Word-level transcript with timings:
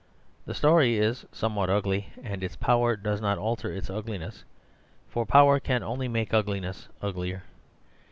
The 0.47 0.55
story 0.55 0.97
is 0.97 1.27
somewhat 1.31 1.69
ugly, 1.69 2.09
and 2.23 2.43
its 2.43 2.55
power 2.55 2.95
does 2.95 3.21
not 3.21 3.37
alter 3.37 3.71
its 3.71 3.87
ugliness, 3.87 4.43
for 5.07 5.27
power 5.27 5.59
can 5.59 5.83
only 5.83 6.07
make 6.07 6.33
ugliness 6.33 6.89
uglier. 7.03 7.43